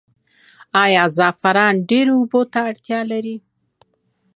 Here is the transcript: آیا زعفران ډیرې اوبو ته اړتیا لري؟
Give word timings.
آیا 0.83 1.03
زعفران 1.17 1.73
ډیرې 1.89 2.13
اوبو 2.17 2.41
ته 2.51 2.59
اړتیا 2.69 2.99
لري؟ 3.11 3.37